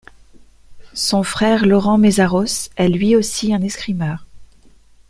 Son 0.95 1.21
frère 1.21 1.63
Lóránt 1.63 1.99
Mészáros 1.99 2.71
est 2.75 2.87
lui 2.87 3.15
aussi 3.15 3.53
un 3.53 3.61
escrimeur. 3.61 4.25